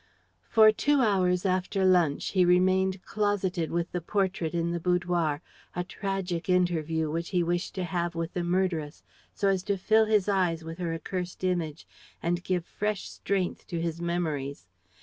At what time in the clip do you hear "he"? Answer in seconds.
2.29-2.43, 7.29-7.43